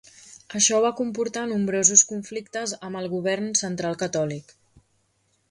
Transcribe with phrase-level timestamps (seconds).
[0.59, 4.57] Això va comportar nombrosos conflictes amb el govern central catòlic.